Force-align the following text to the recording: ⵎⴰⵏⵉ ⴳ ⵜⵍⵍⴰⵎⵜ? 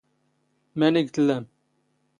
ⵎⴰⵏⵉ 0.77 1.01
ⴳ 1.05 1.07
ⵜⵍⵍⴰⵎⵜ? 1.15 1.45